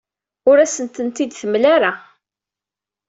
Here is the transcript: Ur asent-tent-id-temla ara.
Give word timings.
Ur 0.49 0.57
asent-tent-id-temla 0.59 1.67
ara. 1.75 1.91